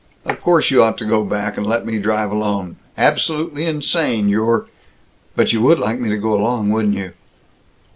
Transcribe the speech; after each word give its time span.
"Of 0.25 0.41
course 0.41 0.71
you 0.71 0.81
ought 0.81 0.97
to 0.97 1.05
go 1.05 1.23
back, 1.23 1.57
and 1.57 1.67
let 1.67 1.85
me 1.85 1.99
drive 1.99 2.31
alone. 2.31 2.77
Absolutely 2.97 3.65
insane, 3.67 4.29
your" 4.29 4.65
"But 5.35 5.53
you 5.53 5.61
would 5.61 5.77
like 5.77 5.99
me 5.99 6.09
to 6.09 6.17
go 6.17 6.33
along, 6.33 6.71
wouldn't 6.71 6.95
you!" 6.95 7.11